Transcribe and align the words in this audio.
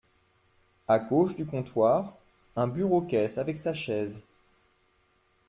A 0.87 0.97
gauche 0.97 1.35
du 1.35 1.45
comptoir, 1.45 2.17
un 2.55 2.65
bureau-caisse 2.67 3.37
avec 3.37 3.59
sa 3.59 3.75
chaise. 3.75 4.23